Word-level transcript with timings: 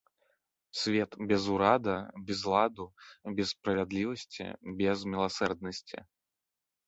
Свет 0.83 1.11
без 1.31 1.43
ўрада, 1.55 1.97
без 2.29 2.39
ладу, 2.53 2.87
без 3.39 3.47
справядлівасці, 3.55 4.47
без 4.79 5.03
міласэрнасці. 5.15 5.99